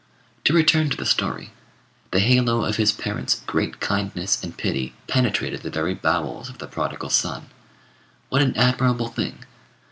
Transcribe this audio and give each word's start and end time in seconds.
To 0.45 0.53
return 0.55 0.89
to 0.89 0.97
the 0.97 1.05
story: 1.05 1.51
the 2.09 2.19
halo 2.21 2.65
of 2.65 2.77
his 2.77 2.91
parents' 2.91 3.39
great 3.45 3.79
kindness 3.79 4.43
and 4.43 4.57
pity 4.57 4.95
penetrated 5.05 5.61
the 5.61 5.69
very 5.69 5.93
bowels 5.93 6.49
of 6.49 6.57
the 6.57 6.65
prodigal 6.65 7.11
son. 7.11 7.51
What 8.29 8.41
an 8.41 8.57
admirable 8.57 9.09
thing! 9.09 9.45